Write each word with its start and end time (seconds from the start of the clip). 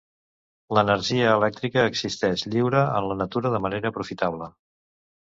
L'energia 0.77 1.27
elèctrica 1.41 1.85
existeix 1.91 2.47
lliure 2.57 2.83
en 3.03 3.13
la 3.13 3.21
natura 3.23 3.55
de 3.59 3.63
manera 3.71 3.93
aprofitable. 3.97 4.55